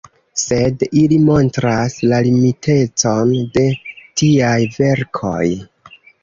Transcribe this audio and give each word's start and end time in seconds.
Sed 0.43 0.85
ili 1.01 1.17
montras 1.25 1.97
la 2.13 2.21
limitecon 2.29 3.35
de 3.59 3.67
tiaj 4.23 4.57
verkoj. 4.79 5.45